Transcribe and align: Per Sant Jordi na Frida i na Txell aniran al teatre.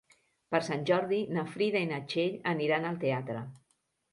Per 0.53 0.61
Sant 0.67 0.87
Jordi 0.91 1.19
na 1.35 1.45
Frida 1.55 1.81
i 1.87 1.91
na 1.91 1.99
Txell 2.09 2.41
aniran 2.55 2.89
al 2.93 2.99
teatre. 3.05 3.45